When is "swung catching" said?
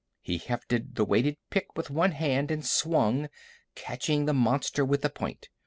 2.65-4.25